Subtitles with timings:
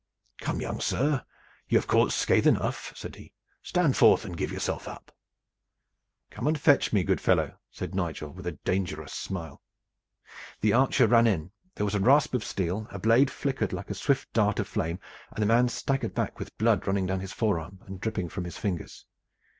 [0.39, 1.23] "Come, young sir,
[1.67, 3.33] you have caused scathe enough," said he.
[3.61, 5.11] "Stand forth and give yourself up!"
[6.31, 9.61] "Come and fetch me, good fellow," said Nigel, with a dangerous smile.
[10.61, 11.51] The archer ran in.
[11.75, 14.97] There was a rasp of steel, a blade flickered like a swift dart of flame,
[15.33, 18.57] and the man staggered back, with blood running down his forearm and dripping from his
[18.57, 19.05] fingers.